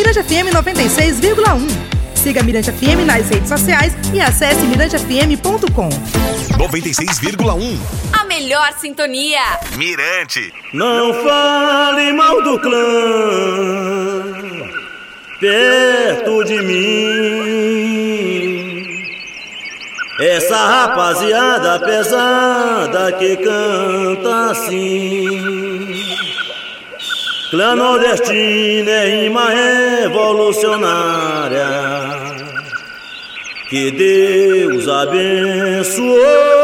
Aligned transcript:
Mirante 0.00 0.22
FM 0.22 0.48
96,1. 0.50 1.68
Siga 2.14 2.42
Mirante 2.42 2.72
FM 2.72 3.04
nas 3.04 3.28
redes 3.28 3.50
sociais 3.50 3.92
e 4.14 4.20
acesse 4.20 4.62
mirantefm.com. 4.62 5.90
96,1. 6.56 7.78
A 8.18 8.24
melhor 8.24 8.72
sintonia. 8.78 9.42
Mirante. 9.76 10.54
Não 10.72 11.12
fale 11.22 12.14
mal 12.14 12.42
do 12.42 12.58
clã 12.60 12.80
perto 15.38 16.44
de 16.44 16.62
mim. 16.62 18.00
Essa 20.18 20.56
rapaziada 20.56 21.78
pesada 21.80 23.12
que 23.12 23.36
canta 23.36 24.50
assim. 24.50 25.89
Clã 27.50 27.74
nordestina 27.74 28.92
é 28.92 29.22
rima 29.22 29.50
revolucionária. 29.50 31.66
Que 33.68 33.90
Deus 33.90 34.86
abençoe. 34.86 36.59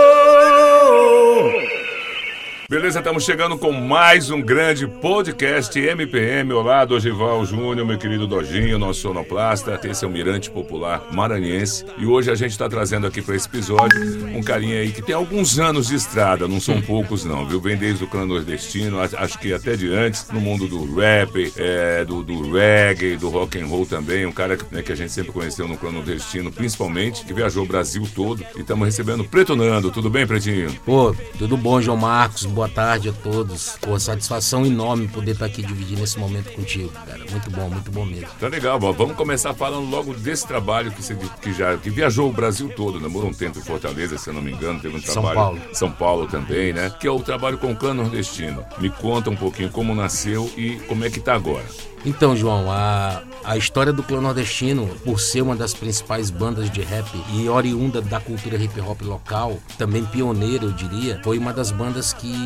Beleza, 2.68 2.98
estamos 2.98 3.22
chegando 3.22 3.56
com 3.56 3.70
mais 3.70 4.28
um 4.28 4.42
grande 4.42 4.88
podcast 4.88 5.78
MPM. 5.78 6.52
Olá, 6.52 6.84
Dogival 6.84 7.46
Júnior, 7.46 7.86
meu 7.86 7.96
querido 7.96 8.26
Dojinho, 8.26 8.76
nosso 8.76 9.02
sonoplasta. 9.02 9.78
Esse 9.84 10.04
é 10.04 10.08
o 10.08 10.10
Mirante 10.10 10.50
Popular 10.50 11.00
Maranhense. 11.12 11.86
E 11.96 12.04
hoje 12.04 12.28
a 12.28 12.34
gente 12.34 12.50
está 12.50 12.68
trazendo 12.68 13.06
aqui 13.06 13.22
para 13.22 13.36
esse 13.36 13.46
episódio 13.46 14.26
um 14.36 14.42
carinha 14.42 14.80
aí 14.80 14.90
que 14.90 15.00
tem 15.00 15.14
alguns 15.14 15.60
anos 15.60 15.86
de 15.86 15.94
estrada, 15.94 16.48
não 16.48 16.58
são 16.58 16.82
poucos 16.82 17.24
não, 17.24 17.46
viu? 17.46 17.60
Vem 17.60 17.76
desde 17.76 18.02
o 18.02 18.08
clã 18.08 18.26
nordestino, 18.26 18.98
acho 19.00 19.38
que 19.38 19.54
até 19.54 19.76
de 19.76 19.94
antes, 19.94 20.28
no 20.32 20.40
mundo 20.40 20.66
do 20.66 20.92
rap, 20.96 21.52
é, 21.56 22.04
do, 22.04 22.24
do, 22.24 22.50
reggae, 22.50 23.16
do 23.16 23.28
rock 23.28 23.60
and 23.60 23.66
roll 23.66 23.86
também. 23.86 24.26
Um 24.26 24.32
cara 24.32 24.58
né, 24.72 24.82
que 24.82 24.90
a 24.90 24.96
gente 24.96 25.12
sempre 25.12 25.30
conheceu 25.30 25.68
no 25.68 25.76
clã 25.76 25.92
nordestino, 25.92 26.50
principalmente, 26.50 27.24
que 27.24 27.32
viajou 27.32 27.62
o 27.62 27.66
Brasil 27.66 28.02
todo. 28.12 28.44
E 28.56 28.62
estamos 28.62 28.84
recebendo 28.84 29.22
Preto 29.22 29.54
Nando. 29.54 29.92
Tudo 29.92 30.10
bem, 30.10 30.26
Pretinho? 30.26 30.74
Pô, 30.84 31.14
tudo 31.38 31.56
bom, 31.56 31.80
João 31.80 31.96
Marcos? 31.96 32.55
Boa 32.56 32.68
tarde 32.70 33.10
a 33.10 33.12
todos. 33.12 33.76
Pô, 33.82 33.98
satisfação 34.00 34.64
enorme 34.64 35.06
poder 35.08 35.32
estar 35.32 35.44
aqui 35.44 35.60
dividindo 35.60 36.02
esse 36.02 36.18
momento 36.18 36.50
contigo, 36.52 36.90
cara. 36.90 37.18
Muito 37.30 37.50
bom, 37.50 37.68
muito 37.68 37.90
bom 37.90 38.06
mesmo. 38.06 38.28
Tá 38.40 38.48
legal, 38.48 38.80
vamos 38.80 39.14
começar 39.14 39.52
falando 39.52 39.90
logo 39.90 40.14
desse 40.14 40.46
trabalho 40.46 40.90
que 40.90 41.02
você 41.02 41.14
que 41.42 41.52
já 41.52 41.76
que 41.76 41.90
viajou 41.90 42.30
o 42.30 42.32
Brasil 42.32 42.70
todo, 42.74 42.98
né? 42.98 43.08
um 43.08 43.32
tempo 43.34 43.58
em 43.58 43.62
Fortaleza, 43.62 44.16
se 44.16 44.30
eu 44.30 44.34
não 44.34 44.40
me 44.40 44.52
engano, 44.52 44.80
teve 44.80 44.96
um 44.96 45.00
trabalho. 45.00 45.24
São 45.26 45.34
Paulo. 45.34 45.60
São 45.74 45.92
Paulo 45.92 46.26
também, 46.28 46.72
né? 46.72 46.88
Que 46.98 47.06
é 47.06 47.10
o 47.10 47.20
trabalho 47.20 47.58
com 47.58 47.72
o 47.72 47.76
clã 47.76 47.92
nordestino. 47.92 48.64
Me 48.78 48.88
conta 48.88 49.28
um 49.28 49.36
pouquinho 49.36 49.68
como 49.68 49.94
nasceu 49.94 50.50
e 50.56 50.76
como 50.88 51.04
é 51.04 51.10
que 51.10 51.20
tá 51.20 51.34
agora. 51.34 51.64
Então, 52.06 52.36
João, 52.36 52.70
a, 52.70 53.20
a 53.44 53.56
história 53.56 53.92
do 53.92 54.00
clã 54.00 54.20
nordestino, 54.20 54.86
por 55.04 55.18
ser 55.18 55.42
uma 55.42 55.56
das 55.56 55.74
principais 55.74 56.30
bandas 56.30 56.70
de 56.70 56.80
rap 56.80 57.10
e 57.34 57.48
oriunda 57.48 58.00
da 58.00 58.20
cultura 58.20 58.56
hip 58.56 58.80
hop 58.80 59.02
local, 59.02 59.58
também 59.76 60.04
pioneira, 60.04 60.64
eu 60.64 60.70
diria, 60.70 61.20
foi 61.24 61.36
uma 61.36 61.52
das 61.52 61.72
bandas 61.72 62.12
que 62.12 62.45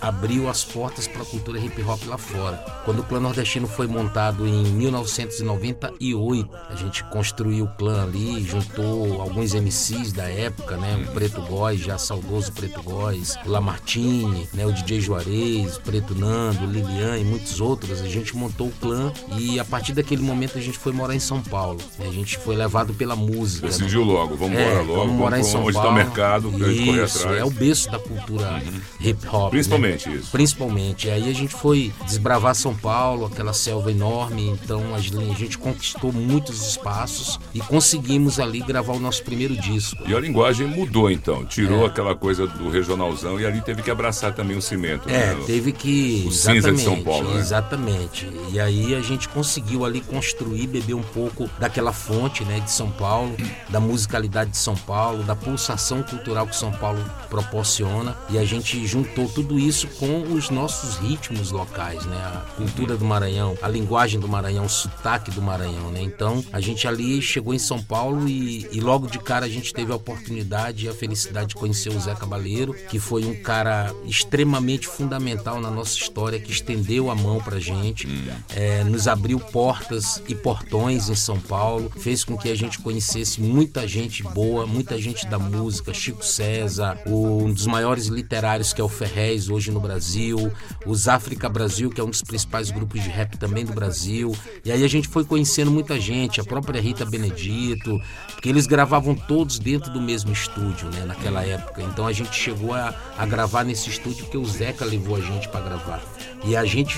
abriu 0.00 0.48
as 0.48 0.64
portas 0.64 1.06
para 1.06 1.22
a 1.22 1.26
cultura 1.26 1.58
hip 1.58 1.82
hop 1.82 2.02
lá 2.06 2.18
fora. 2.18 2.56
Quando 2.84 3.00
o 3.00 3.04
clã 3.04 3.20
nordestino 3.20 3.66
foi 3.66 3.86
montado 3.86 4.46
em 4.46 4.64
1998, 4.64 6.50
a 6.68 6.74
gente 6.74 7.04
construiu 7.04 7.64
o 7.64 7.68
clã 7.76 8.04
ali, 8.04 8.42
juntou 8.42 9.20
alguns 9.20 9.54
MCs 9.54 10.12
da 10.12 10.24
época, 10.24 10.76
né? 10.76 11.04
O 11.08 11.12
Preto 11.12 11.40
Góis, 11.42 11.80
já 11.80 11.98
saudoso 11.98 12.52
Preto 12.52 12.82
Góis, 12.82 13.36
o 13.44 13.50
Lamartine, 13.50 14.48
né? 14.52 14.66
o 14.66 14.72
DJ 14.72 15.00
Juarez, 15.00 15.78
Preto 15.78 16.14
Nando, 16.14 16.66
Lilian 16.66 17.18
e 17.18 17.24
muitos 17.24 17.60
outros. 17.60 18.00
A 18.00 18.08
gente 18.08 18.36
montou 18.36 18.68
o 18.68 18.72
clã 18.72 19.12
e 19.36 19.58
a 19.58 19.64
partir 19.64 19.92
daquele 19.92 20.22
momento 20.22 20.58
a 20.58 20.60
gente 20.60 20.78
foi 20.78 20.92
morar 20.92 21.14
em 21.14 21.20
São 21.20 21.42
Paulo. 21.42 21.80
A 21.98 22.12
gente 22.12 22.38
foi 22.38 22.56
levado 22.56 22.94
pela 22.94 23.16
música. 23.16 23.66
Decidiu 23.66 24.04
né? 24.04 24.12
logo, 24.12 24.36
vamos 24.36 24.58
embora 24.58 24.74
é, 24.74 24.82
logo, 24.82 24.94
vamos 24.96 25.16
morar 25.16 25.38
em 25.38 25.44
São 25.44 25.64
onde 25.64 25.72
Paulo. 25.72 25.90
Onde 25.90 26.00
está 26.00 26.14
o 26.14 26.20
mercado, 26.20 26.48
isso, 26.70 26.86
correr 26.86 27.04
atrás. 27.04 27.38
É 27.38 27.44
o 27.44 27.50
berço 27.50 27.90
da 27.90 27.98
cultura 27.98 28.50
uhum. 28.50 28.80
hip 29.00 29.26
hop. 29.28 29.39
Principalmente 29.48 30.08
né? 30.08 30.16
isso. 30.16 30.30
Principalmente. 30.30 31.08
E 31.08 31.10
aí 31.10 31.30
a 31.30 31.32
gente 31.32 31.54
foi 31.54 31.92
desbravar 32.04 32.54
São 32.54 32.74
Paulo, 32.74 33.26
aquela 33.26 33.52
selva 33.52 33.90
enorme, 33.90 34.48
então 34.50 34.94
a 34.94 35.00
gente 35.00 35.56
conquistou 35.56 36.12
muitos 36.12 36.66
espaços 36.66 37.38
e 37.54 37.60
conseguimos 37.60 38.38
ali 38.38 38.60
gravar 38.60 38.92
o 38.92 39.00
nosso 39.00 39.22
primeiro 39.22 39.56
disco. 39.56 40.02
E 40.06 40.14
a 40.14 40.20
linguagem 40.20 40.66
mudou 40.66 41.10
então, 41.10 41.44
tirou 41.44 41.84
é. 41.84 41.86
aquela 41.86 42.14
coisa 42.14 42.46
do 42.46 42.68
regionalzão 42.68 43.40
e 43.40 43.46
ali 43.46 43.60
teve 43.60 43.82
que 43.82 43.90
abraçar 43.90 44.34
também 44.34 44.56
o 44.56 44.62
cimento. 44.62 45.08
É, 45.08 45.34
né? 45.34 45.42
teve 45.46 45.72
que. 45.72 46.24
O 46.26 46.30
cinza 46.30 46.72
de 46.72 46.80
São 46.80 47.02
Paulo. 47.02 47.34
Né? 47.34 47.40
Exatamente. 47.40 48.28
E 48.52 48.58
aí 48.58 48.94
a 48.94 49.00
gente 49.00 49.28
conseguiu 49.28 49.84
ali 49.84 50.00
construir, 50.00 50.66
beber 50.66 50.94
um 50.94 51.02
pouco 51.02 51.48
daquela 51.58 51.92
fonte 51.92 52.44
né, 52.44 52.60
de 52.60 52.70
São 52.70 52.90
Paulo, 52.90 53.36
da 53.68 53.80
musicalidade 53.80 54.50
de 54.50 54.56
São 54.56 54.76
Paulo, 54.76 55.22
da 55.22 55.36
pulsação 55.36 56.02
cultural 56.02 56.46
que 56.46 56.56
São 56.56 56.72
Paulo 56.72 57.02
proporciona. 57.28 58.16
E 58.28 58.38
a 58.38 58.44
gente 58.44 58.86
juntou 58.86 59.28
tudo 59.30 59.58
isso 59.58 59.86
com 59.98 60.22
os 60.34 60.50
nossos 60.50 60.96
ritmos 60.96 61.50
locais, 61.50 62.04
né? 62.06 62.16
A 62.16 62.54
cultura 62.56 62.96
do 62.96 63.04
Maranhão, 63.04 63.56
a 63.62 63.68
linguagem 63.68 64.20
do 64.20 64.28
Maranhão, 64.28 64.64
o 64.64 64.68
sotaque 64.68 65.30
do 65.30 65.42
Maranhão, 65.42 65.90
né? 65.90 66.02
Então 66.02 66.44
a 66.52 66.60
gente 66.60 66.86
ali 66.86 67.20
chegou 67.22 67.54
em 67.54 67.58
São 67.58 67.82
Paulo 67.82 68.28
e, 68.28 68.68
e 68.72 68.80
logo 68.80 69.06
de 69.06 69.18
cara 69.18 69.46
a 69.46 69.48
gente 69.48 69.72
teve 69.72 69.92
a 69.92 69.96
oportunidade 69.96 70.86
e 70.86 70.88
a 70.88 70.94
felicidade 70.94 71.48
de 71.48 71.54
conhecer 71.54 71.90
o 71.90 72.00
Zé 72.00 72.14
Cabaleiro, 72.14 72.74
que 72.88 72.98
foi 72.98 73.24
um 73.24 73.34
cara 73.42 73.94
extremamente 74.04 74.86
fundamental 74.86 75.60
na 75.60 75.70
nossa 75.70 75.96
história, 75.96 76.40
que 76.40 76.50
estendeu 76.50 77.10
a 77.10 77.14
mão 77.14 77.38
pra 77.40 77.58
gente, 77.58 78.06
hum. 78.06 78.28
é, 78.54 78.84
nos 78.84 79.08
abriu 79.08 79.38
portas 79.38 80.22
e 80.28 80.34
portões 80.34 81.08
em 81.08 81.14
São 81.14 81.38
Paulo, 81.38 81.90
fez 81.98 82.24
com 82.24 82.36
que 82.36 82.50
a 82.50 82.54
gente 82.54 82.78
conhecesse 82.78 83.40
muita 83.40 83.86
gente 83.86 84.22
boa, 84.22 84.66
muita 84.66 85.00
gente 85.00 85.26
da 85.26 85.38
música, 85.38 85.94
Chico 85.94 86.24
César, 86.24 86.98
um 87.06 87.52
dos 87.52 87.66
maiores 87.66 88.06
literários 88.06 88.72
que 88.72 88.80
é 88.80 88.84
o 88.84 88.88
Ferrez 89.20 89.50
hoje 89.50 89.70
no 89.70 89.80
Brasil, 89.80 90.50
os 90.86 91.06
África 91.06 91.48
Brasil, 91.48 91.90
que 91.90 92.00
é 92.00 92.04
um 92.04 92.08
dos 92.08 92.22
principais 92.22 92.70
grupos 92.70 93.02
de 93.02 93.10
rap 93.10 93.36
também 93.36 93.64
do 93.64 93.72
Brasil. 93.72 94.34
E 94.64 94.72
aí 94.72 94.82
a 94.82 94.88
gente 94.88 95.08
foi 95.08 95.24
conhecendo 95.24 95.70
muita 95.70 96.00
gente, 96.00 96.40
a 96.40 96.44
própria 96.44 96.80
Rita 96.80 97.04
Benedito, 97.04 98.00
porque 98.32 98.48
eles 98.48 98.66
gravavam 98.66 99.14
todos 99.14 99.58
dentro 99.58 99.92
do 99.92 100.00
mesmo 100.00 100.32
estúdio, 100.32 100.88
né, 100.90 101.04
naquela 101.04 101.44
época. 101.44 101.82
Então 101.82 102.06
a 102.06 102.12
gente 102.12 102.34
chegou 102.34 102.72
a, 102.72 102.94
a 103.18 103.26
gravar 103.26 103.62
nesse 103.62 103.90
estúdio 103.90 104.24
porque 104.24 104.38
o 104.38 104.44
Zeca 104.44 104.84
levou 104.84 105.16
a 105.16 105.20
gente 105.20 105.48
para 105.48 105.60
gravar. 105.60 106.02
E 106.44 106.56
a 106.56 106.64
gente 106.64 106.96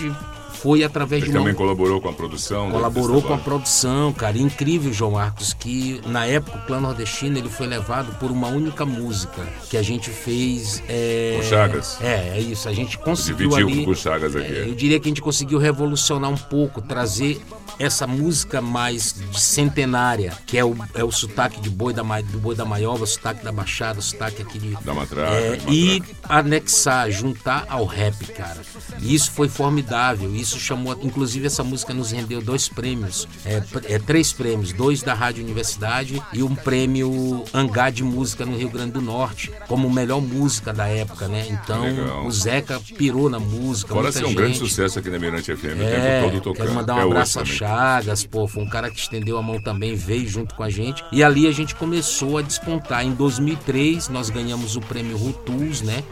foi 0.63 0.85
através 0.85 1.25
de 1.25 1.31
uma... 1.31 1.41
também 1.41 1.55
colaborou 1.55 2.01
com 2.01 2.09
a 2.09 2.13
produção? 2.13 2.71
Colaborou 2.71 3.21
com 3.21 3.35
a 3.35 3.39
produção, 3.39 4.13
cara. 4.13 4.39
Incrível, 4.39 4.93
João 4.93 5.13
Marcos, 5.13 5.53
que 5.53 6.01
na 6.07 6.25
época 6.25 6.59
o 6.59 6.67
Clã 6.67 6.81
Nordestino 6.81 7.37
ele 7.37 7.49
foi 7.49 7.67
levado 7.67 8.17
por 8.19 8.31
uma 8.31 8.47
única 8.47 8.87
música 8.87 9.45
que 9.69 9.77
a 9.77 9.83
gente 9.83 10.11
fez. 10.11 10.83
É... 10.89 11.35
Com 11.37 11.43
Chagas. 11.49 11.99
É, 12.01 12.37
é 12.37 12.41
isso. 12.41 12.69
A 12.69 12.73
gente 12.73 12.97
conseguiu 12.97 13.49
Dividiu 13.49 13.69
ali. 13.69 13.85
com 13.85 13.95
Chagas 13.95 14.37
aqui. 14.37 14.53
É, 14.53 14.69
eu 14.69 14.75
diria 14.75 15.01
que 15.01 15.09
a 15.09 15.11
gente 15.11 15.21
conseguiu 15.21 15.59
revolucionar 15.59 16.31
um 16.31 16.37
pouco, 16.37 16.81
trazer 16.81 17.41
essa 17.79 18.07
música 18.07 18.61
mais 18.61 19.17
centenária, 19.33 20.33
que 20.47 20.57
é 20.57 20.65
o, 20.65 20.77
é 20.95 21.03
o 21.03 21.11
sotaque 21.11 21.61
de 21.61 21.71
boi 21.71 21.93
da, 21.93 22.03
do 22.03 22.39
boi 22.39 22.55
da 22.55 22.65
Maiova, 22.65 23.05
o 23.05 23.07
sotaque 23.07 23.45
da 23.45 23.51
Baixada, 23.51 24.01
sotaque 24.01 24.43
aqui 24.43 24.59
de. 24.59 24.71
Da 24.85 24.95
Matraca. 24.95 25.35
É, 25.35 25.59
e 25.69 26.03
anexar, 26.29 27.11
juntar 27.11 27.67
ao 27.69 27.85
rap, 27.85 28.25
cara. 28.29 28.61
E 29.01 29.15
isso 29.15 29.31
foi 29.33 29.49
formidável. 29.49 30.35
Isso 30.35 30.52
isso 30.53 30.61
chamou, 30.61 30.97
inclusive 31.03 31.47
essa 31.47 31.65
música 31.65 31.95
nos 31.95 32.11
rendeu 32.11 32.43
dois 32.43 32.69
prêmios, 32.69 33.27
é, 33.45 33.63
é, 33.85 33.99
três 33.99 34.33
prêmios, 34.33 34.73
dois 34.73 35.03
da 35.03 35.15
Rádio 35.15 35.43
Universidade 35.43 36.23
e 36.33 36.43
um 36.43 36.55
prêmio 36.55 37.45
Angá 37.55 37.89
de 37.91 38.05
Música 38.05 38.45
no 38.45 38.57
Rio 38.57 38.69
Grande 38.69 38.93
do 38.93 39.01
Norte, 39.01 39.51
como 39.67 39.89
melhor 39.91 40.21
música 40.21 40.73
da 40.73 40.87
época, 40.87 41.29
né? 41.29 41.47
Então 41.49 41.83
Legal. 41.83 42.27
o 42.27 42.31
Zeca 42.31 42.81
pirou 42.97 43.31
na 43.31 43.39
música. 43.39 43.95
Fora 43.95 44.13
ser 44.13 44.25
um 44.25 44.29
gente. 44.29 44.37
grande 44.37 44.59
sucesso 44.59 44.99
aqui 44.99 45.11
na 45.11 45.19
Mirante 45.19 45.55
FM, 45.55 45.65
é, 45.65 45.71
o 45.71 45.77
tempo 45.79 46.31
todo 46.33 46.43
tocando. 46.43 46.67
Quero 46.67 46.75
mandar 46.75 46.97
um 46.97 47.11
abraço 47.11 47.41
a 47.41 47.45
Chagas, 47.45 48.27
pô, 48.27 48.47
foi 48.47 48.63
um 48.63 48.69
cara 48.69 48.91
que 48.91 48.99
estendeu 48.99 49.39
a 49.39 49.43
mão 49.43 49.61
também, 49.61 49.95
veio 49.95 50.29
junto 50.29 50.55
com 50.55 50.63
a 50.63 50.71
gente. 50.71 51.03
E 51.11 51.23
ali 51.23 51.47
a 51.47 51.53
gente 51.53 51.75
começou 51.75 52.39
a 52.39 52.43
despontar. 52.43 53.05
Em 53.05 53.13
2003 53.13 54.09
nós 54.09 54.29
ganhamos 54.29 54.77
o 54.77 54.81
prêmio 54.81 55.17
Rutus, 55.17 55.81
né? 55.83 56.03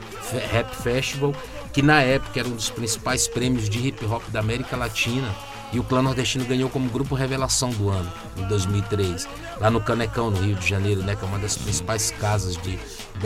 Rap 0.51 0.75
Festival 0.77 1.35
que 1.73 1.83
na 1.83 2.01
época 2.01 2.41
era 2.41 2.49
um 2.49 2.55
dos 2.55 2.71
principais 2.71 3.29
prêmios 3.29 3.69
de 3.69 3.87
hip 3.87 4.05
hop 4.05 4.23
da 4.29 4.41
América 4.41 4.77
Latina. 4.77 5.35
E 5.73 5.79
o 5.79 5.85
Clã 5.85 6.03
Nordestino 6.03 6.45
ganhou 6.45 6.69
como 6.69 6.91
grupo 6.91 7.15
revelação 7.15 7.71
do 7.71 7.91
ano, 7.91 8.11
em 8.37 8.45
2003, 8.49 9.29
lá 9.61 9.71
no 9.71 9.81
Canecão, 9.81 10.29
no 10.29 10.41
Rio 10.41 10.57
de 10.57 10.69
Janeiro, 10.69 11.01
né, 11.01 11.15
que 11.15 11.25
é 11.25 11.29
uma 11.29 11.39
das 11.39 11.57
principais 11.57 12.11
casas 12.11 12.57
de 12.57 12.77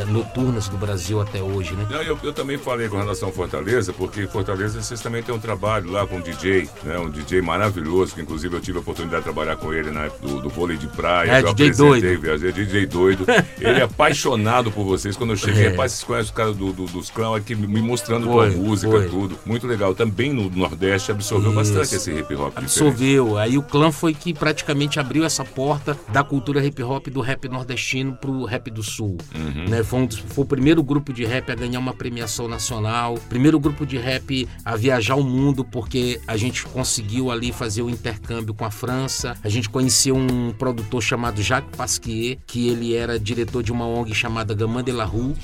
noturnas 0.05 0.69
do 0.69 0.77
Brasil 0.77 1.21
até 1.21 1.43
hoje, 1.43 1.75
né? 1.75 1.87
Não, 1.91 2.03
eu, 2.03 2.19
eu, 2.23 2.33
também 2.33 2.59
falei 2.59 2.89
com 2.89 2.97
relação 2.97 3.29
a 3.29 3.33
Fortaleza, 3.33 3.93
porque 3.93 4.27
Fortaleza 4.27 4.81
vocês 4.81 5.01
também 5.01 5.23
têm 5.23 5.35
um 5.35 5.39
trabalho 5.39 5.91
lá 5.91 6.07
com 6.07 6.17
um 6.17 6.21
DJ, 6.21 6.69
né? 6.83 6.99
Um 6.99 7.11
DJ 7.11 7.43
maravilhoso, 7.43 8.15
que 8.15 8.23
inclusive 8.23 8.57
eu 8.57 8.61
tive 8.61 8.79
a 8.79 8.81
oportunidade 8.81 9.21
de 9.21 9.25
trabalhar 9.25 9.57
com 9.57 9.73
ele 9.73 9.91
na 9.91 10.07
época 10.07 10.27
do, 10.27 10.41
do 10.41 10.49
vôlei 10.49 10.77
de 10.77 10.87
praia. 10.89 11.31
É, 11.31 11.43
DJ 11.43 11.71
doido. 11.73 12.21
Viajei, 12.21 12.53
DJ 12.53 12.87
doido. 12.87 13.27
ele 13.61 13.81
é 13.81 13.83
apaixonado 13.83 14.71
por 14.71 14.85
vocês. 14.85 15.17
Quando 15.17 15.31
eu 15.31 15.37
cheguei, 15.37 15.67
é. 15.67 15.69
rapaz, 15.71 15.93
vocês 15.93 16.05
conhecem 16.05 16.33
o 16.33 16.35
cara 16.35 16.53
do, 16.53 16.73
do, 16.73 16.87
dos 16.87 17.11
clãs 17.11 17.37
aqui 17.37 17.55
me 17.55 17.83
mostrando 17.83 18.27
foi, 18.27 18.51
tua 18.51 18.61
música, 18.61 18.91
foi. 18.91 19.09
tudo. 19.09 19.39
Muito 19.45 19.67
legal. 19.67 19.95
Também 19.95 20.33
no 20.33 20.51
Nordeste 20.51 21.11
absorveu 21.11 21.51
Isso. 21.51 21.59
bastante 21.59 21.95
esse 21.95 22.11
hip 22.11 22.35
hop 22.35 22.49
diferente. 22.49 22.59
absorveu. 22.59 23.39
Aí 23.39 23.59
o 23.59 23.63
clã 23.63 23.93
foi 23.93 24.15
que 24.15 24.33
praticamente 24.33 24.99
abriu 24.99 25.25
essa 25.25 25.45
porta 25.45 25.99
da 26.09 26.25
cultura 26.25 26.65
hip 26.65 26.83
hop 26.83 27.09
do 27.09 27.21
rap 27.21 27.49
nordestino 27.49 28.15
pro 28.15 28.45
rap 28.45 28.71
do 28.71 28.83
sul. 28.83 29.17
Uhum. 29.35 29.69
Né? 29.69 29.84
Foi, 29.85 30.01
um 30.01 30.07
dos- 30.07 30.19
foi 30.19 30.45
o 30.45 30.47
primeiro 30.47 30.83
grupo 30.83 31.13
de 31.13 31.25
rap 31.25 31.51
a 31.51 31.55
ganhar 31.55 31.79
uma 31.79 31.93
premiação 31.95 32.49
nacional, 32.49 33.15
primeiro 33.29 33.59
grupo 33.61 33.87
de 33.87 33.97
rap 33.99 34.49
a 34.65 34.77
viajar 34.77 35.15
o 35.17 35.23
mundo 35.23 35.65
porque 35.65 36.21
a 36.27 36.37
gente 36.37 36.65
conseguiu 36.67 37.31
ali 37.31 37.53
fazer 37.53 37.83
o 37.83 37.91
intercâmbio 37.91 38.53
com 38.55 38.65
a 38.65 38.71
França. 38.71 39.37
A 39.45 39.49
gente 39.49 39.69
conheceu 39.69 40.17
um 40.17 40.53
produtor 40.53 41.03
chamado 41.03 41.43
Jacques 41.43 41.77
Pasquier, 41.77 42.39
que 42.47 42.69
ele 42.69 42.95
era 42.95 43.19
diretor 43.19 43.63
de 43.63 43.71
uma 43.73 43.87
ONG 43.87 44.15
chamada 44.15 44.55
Gamin 44.55 44.83
de 44.83 44.93
la 44.93 45.05
Rue 45.05 45.35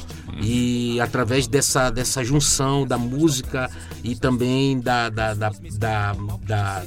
e 0.42 1.00
através 1.00 1.46
dessa, 1.46 1.90
dessa 1.90 2.24
junção 2.24 2.86
da 2.86 2.96
música 2.98 3.70
e 4.02 4.14
também 4.14 4.78
da, 4.80 5.08
da, 5.08 5.34
da, 5.34 5.50
da, 5.78 6.12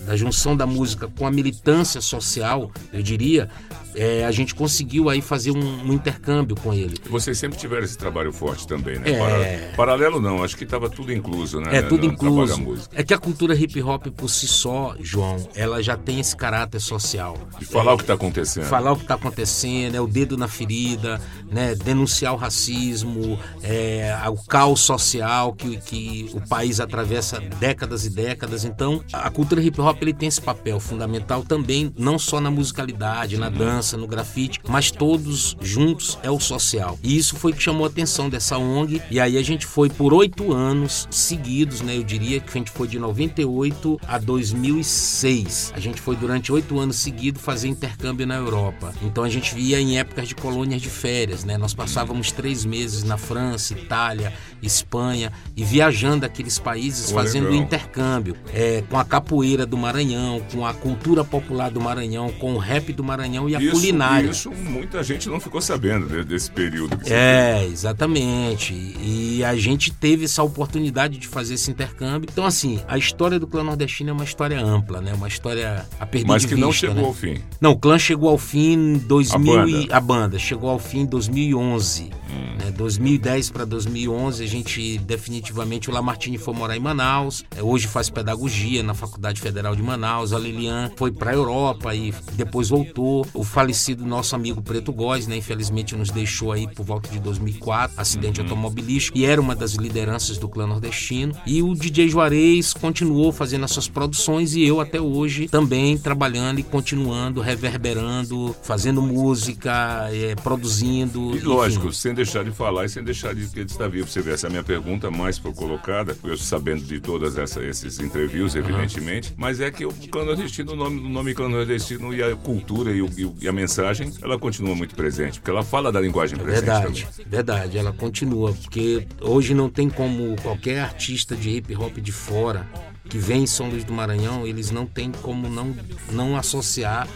da- 0.05 0.15
junção 0.15 0.55
da 0.55 0.65
música 0.65 1.07
com 1.07 1.25
a 1.27 1.31
militância 1.31 1.99
social, 2.01 2.71
eu 2.91 3.01
diria, 3.01 3.49
é, 3.95 4.25
a 4.25 4.31
gente 4.31 4.53
conseguiu 4.55 5.09
aí 5.09 5.21
fazer 5.21 5.51
um, 5.51 5.83
um 5.89 5.93
intercâmbio 5.93 6.55
com 6.55 6.73
ele. 6.73 6.95
Vocês 7.09 7.37
sempre 7.43 7.57
tiveram 7.59 7.83
esse 7.83 7.97
trabalho 7.97 8.31
forte 8.31 8.65
também, 8.65 8.97
né? 8.99 9.11
É. 9.11 9.17
Para- 9.17 9.75
Paralelo 9.75 10.21
não, 10.21 10.41
acho 10.43 10.55
que 10.55 10.63
estava 10.63 10.89
tudo 10.89 11.11
incluso, 11.11 11.59
né? 11.59 11.77
É 11.77 11.81
tudo 11.81 12.07
no 12.07 12.13
incluso. 12.13 12.87
É 12.93 13.03
que 13.03 13.13
a 13.13 13.17
cultura 13.17 13.53
hip 13.53 13.81
hop 13.81 14.07
por 14.15 14.29
si 14.29 14.47
só, 14.47 14.95
João, 15.01 15.35
ela 15.53 15.83
já 15.83 15.97
tem 15.97 16.21
esse 16.21 16.35
caráter 16.37 16.79
social. 16.79 17.37
E 17.59 17.65
falar 17.65 17.93
o 17.93 17.97
que 17.97 18.03
está 18.03 18.13
acontecendo. 18.13 18.63
falar 18.63 18.93
o 18.93 18.95
que 18.95 19.01
está 19.01 19.15
acontecendo, 19.15 19.95
é 19.95 19.99
o 19.99 20.07
dedo 20.07 20.37
na 20.37 20.47
ferida, 20.47 21.19
né? 21.51 21.75
denunciar 21.75 22.33
o 22.33 22.37
racismo, 22.37 23.37
é, 23.61 24.15
o 24.29 24.37
caos 24.45 24.79
social 24.79 25.51
que, 25.51 25.77
que 25.77 26.29
o 26.33 26.47
país 26.47 26.79
atravessa 26.79 27.41
décadas 27.41 28.05
e 28.05 28.09
décadas. 28.09 28.63
Então, 28.63 29.03
a 29.11 29.29
cultura 29.29 29.61
hip 29.61 29.81
hop 29.81 30.01
ele 30.01 30.13
tem 30.13 30.29
esse 30.29 30.41
papel 30.41 30.79
fundamental 30.79 31.43
também, 31.43 31.93
não 31.97 32.17
só 32.17 32.39
na 32.39 32.49
musicalidade, 32.49 33.37
na 33.37 33.49
dança, 33.49 33.97
no 33.97 34.07
grafite, 34.07 34.61
mas 34.69 34.91
todos 34.91 35.57
juntos 35.59 36.17
é 36.23 36.31
o 36.31 36.39
social. 36.39 36.97
E 37.03 37.17
isso 37.17 37.32
foi 37.35 37.53
que 37.53 37.61
chamou 37.61 37.85
a 37.85 37.89
atenção 37.89 38.29
dessa 38.29 38.57
ONG. 38.57 39.01
E 39.09 39.19
aí 39.19 39.37
a 39.37 39.43
gente 39.43 39.65
foi 39.65 39.89
por 39.89 40.13
oito 40.13 40.53
anos 40.53 41.07
seguidos, 41.11 41.81
né? 41.81 41.97
Eu 41.97 42.03
diria 42.03 42.39
que 42.39 42.49
a 42.49 42.53
gente 42.53 42.71
foi 42.71 42.87
de 42.87 42.99
98 42.99 43.99
a 44.07 44.17
2006. 44.17 45.73
A 45.75 45.79
gente 45.79 46.01
foi 46.01 46.15
durante 46.15 46.51
oito 46.51 46.79
anos 46.79 46.97
seguidos 46.97 47.41
fazer 47.41 47.67
intercâmbio 47.67 48.25
na 48.25 48.35
Europa. 48.35 48.93
Então 49.01 49.23
a 49.23 49.29
gente 49.29 49.53
via 49.53 49.79
em 49.79 49.97
épocas 49.97 50.27
de 50.27 50.35
colônias 50.35 50.81
de 50.81 50.89
férias, 50.89 51.43
né? 51.43 51.57
Nós 51.57 51.73
passávamos 51.73 52.31
três 52.31 52.65
meses 52.65 53.03
na 53.03 53.17
França, 53.17 53.73
Itália, 53.73 54.33
Espanha 54.67 55.31
e 55.55 55.63
viajando 55.63 56.25
aqueles 56.25 56.57
países 56.59 57.11
fazendo 57.11 57.45
legal. 57.49 57.61
intercâmbio 57.63 58.35
é, 58.53 58.83
com 58.89 58.97
a 58.97 59.03
capoeira 59.05 59.65
do 59.65 59.77
Maranhão, 59.77 60.41
com 60.51 60.65
a 60.65 60.73
cultura 60.73 61.23
popular 61.23 61.69
do 61.69 61.79
Maranhão, 61.81 62.29
com 62.39 62.53
o 62.53 62.57
rap 62.57 62.91
do 62.93 63.03
Maranhão 63.03 63.49
e 63.49 63.55
a 63.55 63.61
isso, 63.61 63.71
culinária. 63.71 64.29
Isso 64.29 64.51
muita 64.51 65.03
gente 65.03 65.27
não 65.29 65.39
ficou 65.39 65.61
sabendo 65.61 66.07
de- 66.07 66.23
desse 66.23 66.49
período. 66.51 66.97
Que 66.97 67.05
você 67.05 67.13
É, 67.13 67.65
exatamente. 67.65 68.73
E 68.73 69.43
a 69.43 69.55
gente 69.55 69.91
teve 69.91 70.25
essa 70.25 70.43
oportunidade 70.43 71.17
de 71.17 71.27
fazer 71.27 71.55
esse 71.55 71.69
intercâmbio. 71.71 72.29
Então, 72.31 72.45
assim, 72.45 72.79
a 72.87 72.97
história 72.97 73.39
do 73.39 73.47
clã 73.47 73.63
nordestino 73.63 74.09
é 74.09 74.13
uma 74.13 74.23
história 74.23 74.59
ampla, 74.63 75.01
né? 75.01 75.13
Uma 75.13 75.27
história 75.27 75.85
a 75.99 76.05
perder 76.05 76.27
Mas 76.27 76.45
que 76.45 76.55
não 76.55 76.69
vista, 76.69 76.87
chegou 76.87 77.01
né? 77.01 77.07
ao 77.07 77.13
fim. 77.13 77.37
Não, 77.59 77.71
o 77.71 77.77
clã 77.77 77.97
chegou 77.99 78.29
ao 78.29 78.37
fim 78.37 78.73
em 78.73 78.97
2000 78.97 79.59
A 79.59 79.67
e- 79.67 79.71
banda. 79.81 79.95
a 79.97 79.99
banda 79.99 80.39
chegou 80.39 80.69
ao 80.69 80.79
fim 80.79 80.99
em 81.01 81.05
2011. 81.05 82.09
Né? 82.57 82.71
2010 82.71 83.49
para 83.49 83.65
2011 83.65 84.43
a 84.43 84.47
gente 84.47 84.97
definitivamente 84.99 85.89
o 85.89 85.93
Lamartine 85.93 86.37
foi 86.37 86.53
morar 86.53 86.75
em 86.75 86.79
Manaus. 86.79 87.43
É, 87.55 87.63
Hoje 87.63 87.87
faz 87.87 88.09
pedagogia 88.09 88.83
na 88.83 88.93
Faculdade 88.93 89.41
Federal 89.41 89.75
de 89.75 89.81
Manaus. 89.81 90.33
A 90.33 90.39
Lilian 90.39 90.91
foi 90.95 91.11
para 91.11 91.31
a 91.31 91.33
Europa 91.33 91.95
e 91.95 92.13
depois 92.33 92.69
voltou. 92.69 93.25
O 93.33 93.43
falecido 93.43 94.05
nosso 94.05 94.35
amigo 94.35 94.61
Preto 94.61 94.91
Góes, 94.91 95.27
né? 95.27 95.37
Infelizmente 95.37 95.95
nos 95.95 96.09
deixou 96.09 96.51
aí 96.51 96.67
por 96.67 96.85
volta 96.85 97.09
de 97.09 97.19
2004, 97.19 97.99
acidente 97.99 98.41
automobilístico 98.41 99.17
e 99.17 99.25
era 99.25 99.39
uma 99.39 99.55
das 99.55 99.73
lideranças 99.73 100.37
do 100.37 100.47
clã 100.47 100.67
nordestino. 100.67 101.35
E 101.45 101.61
o 101.61 101.73
DJ 101.73 102.09
Juarez 102.09 102.73
continuou 102.73 103.31
fazendo 103.31 103.65
as 103.65 103.71
suas 103.71 103.87
produções 103.87 104.55
e 104.55 104.63
eu 104.63 104.79
até 104.79 104.99
hoje 104.99 105.47
também 105.47 105.97
trabalhando 105.97 106.59
e 106.59 106.63
continuando, 106.63 107.41
reverberando, 107.41 108.55
fazendo 108.61 109.01
música, 109.01 110.09
eh, 110.11 110.35
produzindo. 110.43 111.31
E 111.33 111.37
enfim. 111.37 111.47
lógico, 111.47 111.93
sem 111.93 112.13
deixar 112.23 112.43
de 112.43 112.51
falar 112.51 112.85
e 112.85 112.89
sem 112.89 113.03
deixar 113.03 113.33
de 113.35 113.45
que 113.47 113.59
ele 113.59 113.69
está 113.69 113.87
vivo. 113.87 114.07
Você 114.07 114.21
vê, 114.21 114.31
essa 114.31 114.47
é 114.47 114.49
a 114.49 114.51
minha 114.51 114.63
pergunta 114.63 115.11
mais 115.11 115.37
foi 115.37 115.53
colocada, 115.53 116.15
eu 116.23 116.37
sabendo 116.37 116.83
de 116.83 116.99
todas 116.99 117.37
essa, 117.37 117.61
esses 117.63 117.99
interviews, 117.99 118.55
evidentemente, 118.55 119.33
mas 119.37 119.59
é 119.59 119.69
que 119.69 119.85
o 119.85 119.91
clã 120.11 120.23
nordestino, 120.25 120.73
o 120.73 120.75
nome, 120.75 120.99
o 120.99 121.09
nome 121.09 121.33
clã 121.33 121.47
nordestino 121.49 122.13
e 122.13 122.23
a 122.23 122.35
cultura 122.35 122.91
e, 122.91 123.01
o- 123.01 123.35
e 123.41 123.47
a 123.47 123.51
mensagem, 123.53 124.11
ela 124.21 124.37
continua 124.39 124.73
muito 124.75 124.95
presente, 124.95 125.39
porque 125.39 125.51
ela 125.51 125.63
fala 125.63 125.91
da 125.91 125.99
linguagem 126.01 126.37
presente 126.37 126.65
Verdade, 126.65 127.05
também. 127.05 127.25
verdade, 127.29 127.77
ela 127.77 127.91
continua, 127.93 128.53
porque 128.53 129.07
hoje 129.21 129.53
não 129.53 129.69
tem 129.69 129.89
como 129.89 130.35
qualquer 130.41 130.79
artista 130.79 131.35
de 131.35 131.49
hip 131.49 131.75
hop 131.75 131.97
de 131.97 132.11
fora 132.11 132.67
que 133.09 133.17
vem 133.17 133.43
em 133.43 133.47
São 133.47 133.69
Luís 133.69 133.83
do 133.83 133.93
Maranhão, 133.93 134.47
eles 134.47 134.71
não 134.71 134.85
tem 134.85 135.11
como 135.11 135.49
não, 135.49 135.75
não 136.11 136.37
associar 136.37 137.07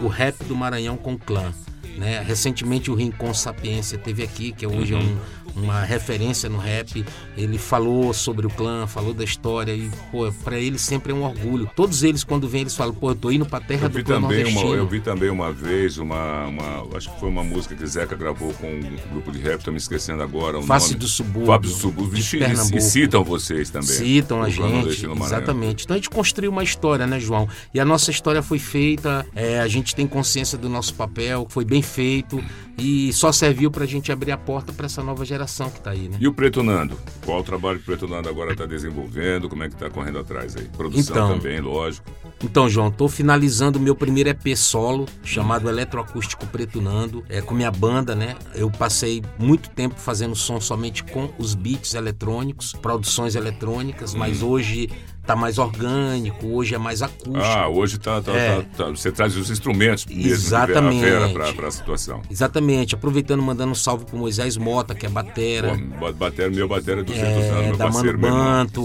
o 0.00 0.08
rap 0.08 0.42
do 0.44 0.56
Maranhão 0.56 0.96
com 0.96 1.12
o 1.14 1.18
clã. 1.18 1.52
Né? 1.96 2.22
Recentemente 2.26 2.90
o 2.90 2.94
Rincon 2.94 3.32
Sapiência 3.32 3.98
teve 3.98 4.22
aqui, 4.22 4.52
que 4.52 4.66
hoje 4.66 4.94
é 4.94 4.96
um, 4.96 5.18
uma 5.56 5.82
referência 5.82 6.48
no 6.48 6.58
rap. 6.58 7.04
Ele 7.36 7.58
falou 7.58 8.12
sobre 8.12 8.46
o 8.46 8.50
clã, 8.50 8.86
falou 8.86 9.14
da 9.14 9.24
história 9.24 9.72
e, 9.72 9.90
pô, 10.10 10.30
pra 10.44 10.58
ele 10.58 10.78
sempre 10.78 11.12
é 11.12 11.14
um 11.14 11.22
orgulho. 11.24 11.70
Todos 11.76 12.02
eles, 12.02 12.24
quando 12.24 12.48
vêm, 12.48 12.62
eles 12.62 12.74
falam, 12.76 12.94
pô, 12.94 13.10
eu 13.10 13.14
tô 13.14 13.30
indo 13.30 13.46
pra 13.46 13.60
terra 13.60 13.84
Eu 13.86 13.88
do 13.88 14.04
clã 14.04 14.20
também 14.20 14.44
uma, 14.44 14.60
eu 14.74 14.86
vi 14.86 15.00
também 15.00 15.30
uma 15.30 15.52
vez 15.52 15.98
uma, 15.98 16.46
uma- 16.46 16.96
Acho 16.96 17.12
que 17.12 17.18
foi 17.20 17.28
uma 17.28 17.42
música 17.42 17.74
que 17.74 17.86
Zeca 17.86 18.14
gravou 18.16 18.52
com 18.54 18.66
um 18.68 18.96
grupo 19.12 19.30
de 19.32 19.38
rap, 19.40 19.62
tô 19.64 19.70
me 19.70 19.78
esquecendo 19.78 20.22
agora. 20.22 20.58
O 20.58 20.62
Face 20.62 20.88
nome. 20.88 21.00
do 21.00 21.08
Subúrbio, 21.08 21.46
Face 21.46 21.74
do 21.74 21.80
Subúrbio. 21.80 22.22
de 22.22 22.36
E- 22.36 22.38
Pernambuco. 22.38 22.76
E 22.78 22.80
citam 22.80 23.24
vocês 23.24 23.70
também. 23.70 23.88
Citam 23.88 24.42
a 24.42 24.48
gente, 24.48 25.06
exatamente. 25.06 25.84
Então 25.84 25.94
a 25.94 25.98
gente 25.98 26.10
construiu 26.10 26.50
uma 26.50 26.62
história, 26.62 27.06
né, 27.06 27.18
João? 27.18 27.48
E 27.72 27.80
a 27.80 27.84
nossa 27.84 28.10
história 28.10 28.42
foi 28.42 28.58
feita, 28.58 29.26
é, 29.34 29.60
a 29.60 29.68
gente 29.68 29.94
tem 29.94 30.06
consciência 30.06 30.56
do 30.58 30.68
nosso 30.68 30.94
papel, 30.94 31.46
foi 31.48 31.64
bem 31.64 31.82
feito 31.82 32.42
e 32.76 33.12
só 33.12 33.30
serviu 33.32 33.70
pra 33.70 33.86
gente 33.86 34.10
abrir 34.10 34.32
a 34.32 34.36
porta 34.36 34.72
pra 34.72 34.86
essa 34.86 35.02
nova 35.02 35.24
geração 35.24 35.70
que 35.70 35.80
tá 35.80 35.90
aí, 35.90 36.08
né? 36.08 36.16
E 36.20 36.26
o 36.26 36.32
Preto 36.32 36.62
Nando? 36.62 36.98
Qual 37.24 37.40
o 37.40 37.44
trabalho 37.44 37.78
que 37.78 37.84
o 37.84 37.86
Preto 37.86 38.08
Nando 38.08 38.28
agora 38.28 38.52
está 38.52 38.66
desenvolvendo? 38.66 39.48
Como 39.48 39.62
é 39.62 39.68
que 39.68 39.74
está 39.74 39.88
correndo 39.88 40.18
atrás 40.18 40.56
aí? 40.56 40.64
Produção 40.76 41.14
Então. 41.14 41.36
também, 41.38 41.60
lógico. 41.60 42.10
Então, 42.42 42.68
João, 42.68 42.90
tô 42.90 43.08
finalizando 43.08 43.78
o 43.78 43.82
meu 43.82 43.94
primeiro 43.94 44.28
EP 44.28 44.56
solo, 44.56 45.06
chamado 45.22 45.68
Eletroacústico 45.68 46.46
Preto 46.46 46.80
Nando, 46.82 47.24
é 47.28 47.40
com 47.40 47.54
minha 47.54 47.70
banda, 47.70 48.14
né? 48.14 48.36
Eu 48.54 48.70
passei 48.70 49.22
muito 49.38 49.70
tempo 49.70 49.94
fazendo 49.98 50.34
som 50.34 50.60
somente 50.60 51.04
com 51.04 51.30
os 51.38 51.54
beats 51.54 51.94
eletrônicos, 51.94 52.72
produções 52.72 53.34
eletrônicas, 53.34 54.14
mas 54.14 54.42
hoje 54.42 54.90
tá 55.26 55.34
mais 55.34 55.58
orgânico, 55.58 56.46
hoje 56.46 56.74
é 56.74 56.78
mais 56.78 57.02
acústico. 57.02 57.36
Ah, 57.36 57.68
hoje 57.68 57.98
tá, 57.98 58.20
tá- 58.20 58.32
É. 58.32 58.60
tá- 58.62 58.84
tá- 58.84 58.90
você 58.90 59.10
traz 59.10 59.36
os 59.36 59.50
instrumentos 59.50 60.06
mesmo 60.06 60.32
Exatamente. 60.32 61.32
para 61.54 61.68
a 61.68 61.70
situação. 61.70 62.20
Exatamente, 62.30 62.94
aproveitando 62.94 63.42
mandando 63.42 63.72
um 63.72 63.74
salve 63.74 64.04
pro 64.04 64.16
Moisés 64.18 64.56
Mota, 64.56 64.94
que 64.94 65.06
é 65.06 65.08
batera. 65.08 65.78
Pô, 65.98 66.12
batera, 66.12 66.50
meu 66.50 66.68
batera 66.68 67.00
é 67.00 67.04
200 67.04 67.26
anos, 67.26 67.54
É, 67.54 67.66
meu 67.68 67.76
da 67.76 67.84
Mano 67.84 67.94
parceiro. 67.94 68.18
Banto, 68.18 68.82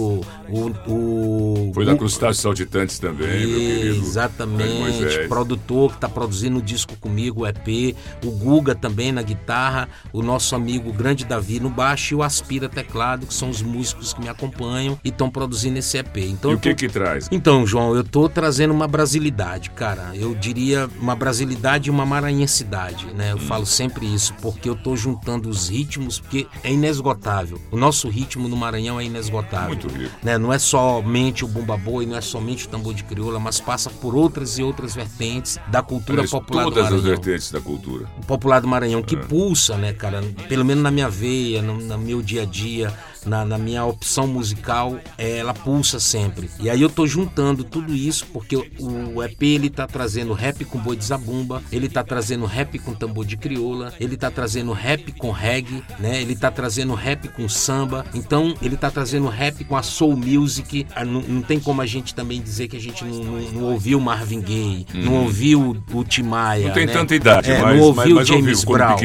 o, 0.50 0.72
o 0.88 1.72
Foi 1.74 1.86
da 1.86 1.96
Crustáceos 1.96 2.40
Saltitantes 2.40 3.00
também, 3.00 3.46
meu 3.46 3.60
querido. 3.60 4.06
Exatamente, 4.06 5.28
produtor 5.28 5.90
que 5.92 5.96
está 5.98 6.10
produzindo 6.10 6.58
o 6.60 6.62
disco 6.62 6.96
comigo, 6.98 7.42
o 7.42 7.48
EP, 7.48 7.96
o 8.26 8.32
Guga 8.32 8.74
também 8.76 9.12
na 9.12 9.22
guitarra, 9.22 9.88
o 10.14 10.22
nosso 10.22 10.56
amigo 10.56 10.92
Grande 10.94 11.26
Davi 11.26 11.60
no 11.60 11.70
baixo 11.70 12.14
e 12.14 12.18
o 12.18 12.24
Aspira 12.24 12.70
Teclado, 12.70 13.26
que 13.28 13.34
são 13.34 13.50
os 13.50 13.62
músicos 13.62 14.14
que 14.14 14.22
me 14.22 14.30
acompanham 14.30 15.00
e 15.04 15.10
estão 15.10 15.30
produzindo 15.30 15.78
esse 15.80 15.98
EP. 15.98 16.29
Então, 16.30 16.52
E 16.52 16.56
o 16.56 16.60
que 16.60 16.70
tô- 16.70 16.76
que 16.76 16.88
traz? 16.90 17.28
então, 17.32 17.66
João, 17.66 17.96
eu 17.96 18.04
tô 18.04 18.30
trazendo 18.30 18.74
uma 18.74 18.88
brasilidade, 18.88 19.70
cara. 19.72 20.12
Eu 20.14 20.34
diria 20.36 20.90
uma 21.00 21.16
brasilidade 21.16 21.90
e 21.90 21.92
uma 21.92 22.06
maranhensidade, 22.06 23.06
né? 23.14 23.32
Eu 23.32 23.38
Hum. 23.38 23.40
falo 23.40 23.66
sempre 23.66 24.06
isso, 24.14 24.34
porque 24.42 24.70
eu 24.70 24.76
tô 24.76 24.96
juntando 24.96 25.50
os 25.50 25.70
ritmos, 25.70 26.20
porque 26.20 26.48
é 26.64 26.72
inesgotável. 26.72 27.60
O 27.72 27.78
nosso 27.78 28.08
ritmo 28.10 28.48
no 28.48 28.56
Maranhão 28.56 29.00
é 29.00 29.06
inesgotável. 29.06 29.70
Muito 29.70 29.88
rico. 29.88 30.16
Né? 30.24 30.38
Não 30.38 30.52
é 30.54 30.60
somente 30.60 31.44
o 31.44 31.48
bumba 31.48 31.76
boi, 31.78 32.06
não 32.06 32.16
é 32.16 32.22
somente 32.22 32.66
o 32.66 32.70
tambor 32.70 32.94
de 32.94 33.04
crioula, 33.04 33.40
mas 33.40 33.60
passa 33.60 33.90
por 33.90 34.16
outras 34.16 34.58
e 34.58 34.64
outras 34.64 34.96
vertentes 34.96 35.58
da 35.68 35.82
cultura 35.82 36.20
Traz 36.20 36.32
popular 36.32 36.64
do 36.66 36.70
todas 36.72 36.86
as 36.86 36.92
Maranhão 36.92 37.16
vertentes 37.16 37.52
da 37.52 37.60
cultura. 37.62 38.06
popular 38.28 38.60
do 38.62 38.68
Maranhão 38.68 39.00
É. 39.00 39.04
que 39.04 39.18
pulsa, 39.18 39.78
né, 39.78 39.94
cara? 39.94 40.22
Pelo 40.48 40.64
menos 40.66 40.84
na 40.84 40.92
minha 40.92 41.10
veia, 41.10 41.62
no, 41.62 41.76
no 41.78 41.98
meu 41.98 42.22
dia 42.22 42.44
a 42.44 42.46
dia, 42.46 42.94
na, 43.30 43.46
na 43.46 43.58
minha 43.58 43.86
opção 43.86 44.28
musical, 44.28 44.98
é, 45.18 45.38
ela 45.38 45.54
pulsa 45.54 46.00
sempre. 46.00 46.50
E 46.60 46.70
aí 46.70 46.82
eu 46.82 46.90
tô 46.90 47.06
juntando 47.08 47.64
tudo 47.64 47.94
isso 47.96 48.26
porque 48.34 48.56
o 48.58 49.24
EP 49.24 49.42
ele 49.44 49.70
tá 49.70 49.86
trazendo 49.88 50.34
rap 50.34 50.66
com 50.66 50.80
boi 50.80 50.96
de 50.96 51.06
zabumba, 51.06 51.62
ele 51.72 51.88
tá 51.88 52.04
trazendo 52.04 52.46
rap 52.46 52.78
com 52.80 52.94
tambor 52.94 53.26
de 53.26 53.38
crioula, 53.38 53.94
ele 54.00 54.18
tá 54.18 54.32
trazendo 54.32 54.72
rap 54.74 55.12
com 55.14 55.32
reggae, 55.32 55.84
né? 56.00 56.22
Ele 56.22 56.36
tá 56.36 56.50
trazendo 56.52 56.94
rap 56.94 57.28
com 57.30 57.48
samba. 57.48 58.06
Então 58.14 58.56
ele 58.62 58.76
tá 58.76 58.90
trazendo 58.90 59.28
rap 59.28 59.64
com 59.64 59.76
a 59.78 59.84
soul 59.84 60.16
music. 60.18 60.86
Ah, 60.96 61.06
Não, 61.06 61.22
não 61.22 61.42
tem 61.42 61.60
como 61.60 61.82
a 61.82 61.86
gente 61.86 62.16
também 62.16 62.42
dizer 62.42 62.68
que 62.68 62.76
a 62.78 62.80
gente 62.80 63.04
não, 63.06 63.24
não, 63.24 63.42
não 63.52 63.64
ouviu 63.64 64.00
Marvin 64.00 64.42
Gaye, 64.42 64.86
não 64.94 65.24
ouviu 65.24 65.78
o 65.94 66.04
Tim 66.04 66.24
Maia, 66.24 66.62
Uhum. 66.62 66.68
Não 66.70 66.74
tem 66.74 66.86
né? 66.88 66.94
tanta 66.94 67.16
idade, 67.16 67.52
é, 67.52 67.62
mas- 67.62 67.78
não 67.78 67.84
ouviu 67.86 67.96
mas- 68.16 68.16
mas 68.16 68.30
ouviu 68.30 68.44
James 68.46 68.64
quando 68.66 68.78
Brown. 68.78 68.98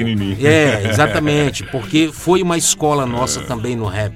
É, 0.42 0.88
exatamente, 0.90 1.64
porque 1.64 2.10
foi 2.12 2.42
uma 2.42 2.56
escola 2.56 3.04
nossa 3.06 3.40
também 3.44 3.76
no 3.76 3.86
rap. 3.86 4.13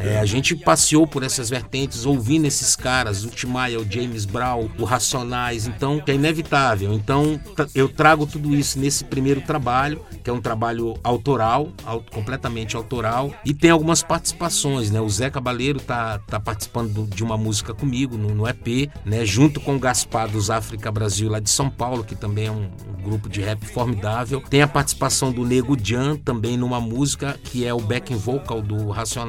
É, 0.00 0.18
a 0.18 0.24
gente 0.24 0.54
passeou 0.56 1.06
por 1.06 1.22
essas 1.22 1.50
vertentes, 1.50 2.04
ouvindo 2.06 2.46
esses 2.46 2.74
caras, 2.76 3.24
o 3.24 3.28
Tim 3.28 3.46
Maia, 3.48 3.78
o 3.80 3.86
James 3.90 4.24
Brown, 4.24 4.68
o 4.78 4.84
Racionais, 4.84 5.66
então 5.66 6.02
é 6.06 6.14
inevitável. 6.14 6.92
Então 6.92 7.40
eu 7.74 7.88
trago 7.88 8.26
tudo 8.26 8.54
isso 8.54 8.78
nesse 8.78 9.04
primeiro 9.04 9.40
trabalho, 9.40 10.00
que 10.22 10.30
é 10.30 10.32
um 10.32 10.40
trabalho 10.40 10.94
autoral, 11.02 11.70
au- 11.84 12.02
completamente 12.10 12.76
autoral, 12.76 13.32
e 13.44 13.52
tem 13.52 13.70
algumas 13.70 14.02
participações, 14.02 14.90
né? 14.90 15.00
O 15.00 15.08
Zé 15.08 15.30
Cabaleiro 15.30 15.80
tá, 15.80 16.18
tá 16.20 16.38
participando 16.40 16.92
do- 16.92 17.06
de 17.14 17.22
uma 17.24 17.36
música 17.36 17.74
comigo 17.74 18.16
no, 18.16 18.34
no 18.34 18.46
EP, 18.48 18.90
né? 19.04 19.24
Junto 19.24 19.60
com 19.60 19.76
o 19.76 19.78
Gaspar 19.78 20.28
dos 20.28 20.50
África 20.50 20.90
Brasil 20.90 21.28
lá 21.30 21.40
de 21.40 21.50
São 21.50 21.68
Paulo, 21.68 22.04
que 22.04 22.14
também 22.14 22.46
é 22.46 22.50
um, 22.50 22.70
um 22.98 23.02
grupo 23.02 23.28
de 23.28 23.40
rap 23.40 23.64
formidável. 23.66 24.40
Tem 24.48 24.62
a 24.62 24.68
participação 24.68 25.32
do 25.32 25.44
Nego 25.44 25.76
Jan 25.82 26.16
também 26.16 26.56
numa 26.56 26.80
música 26.80 27.38
que 27.44 27.64
é 27.66 27.72
o 27.74 27.80
backing 27.80 28.16
vocal 28.16 28.62
do 28.62 28.88
Racionais, 28.90 29.21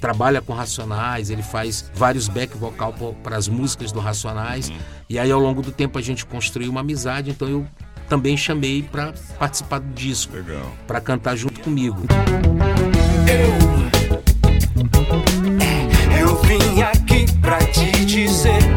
trabalha 0.00 0.40
com 0.40 0.52
Racionais, 0.52 1.30
ele 1.30 1.42
faz 1.42 1.90
vários 1.94 2.28
back 2.28 2.56
vocal 2.56 2.94
para 3.22 3.36
as 3.36 3.48
músicas 3.48 3.92
do 3.92 4.00
Racionais. 4.00 4.72
E 5.08 5.18
aí 5.18 5.30
ao 5.30 5.40
longo 5.40 5.62
do 5.62 5.72
tempo 5.72 5.98
a 5.98 6.02
gente 6.02 6.24
construiu 6.24 6.70
uma 6.70 6.80
amizade, 6.80 7.30
então 7.30 7.48
eu 7.48 7.66
também 8.08 8.36
chamei 8.36 8.82
para 8.82 9.14
participar 9.38 9.78
do 9.78 9.94
disco, 9.94 10.32
para 10.86 11.00
cantar 11.00 11.36
junto 11.36 11.60
comigo. 11.60 12.02
Eu 16.20 16.36
vim 16.42 16.82
aqui 16.82 17.26
pra 17.40 17.58
te 17.58 18.04
dizer. 18.04 18.69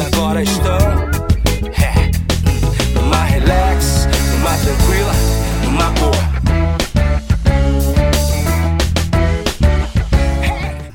Agora 0.00 0.42
estão 0.42 0.85